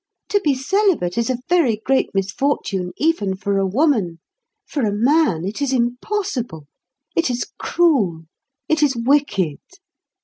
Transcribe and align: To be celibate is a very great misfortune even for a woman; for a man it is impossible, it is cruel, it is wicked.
To 0.29 0.41
be 0.43 0.55
celibate 0.55 1.15
is 1.15 1.29
a 1.29 1.41
very 1.47 1.77
great 1.85 2.09
misfortune 2.15 2.91
even 2.97 3.35
for 3.37 3.59
a 3.59 3.67
woman; 3.67 4.17
for 4.65 4.81
a 4.81 4.91
man 4.91 5.45
it 5.45 5.61
is 5.61 5.71
impossible, 5.71 6.65
it 7.15 7.29
is 7.29 7.51
cruel, 7.59 8.23
it 8.67 8.81
is 8.81 8.95
wicked. 8.95 9.59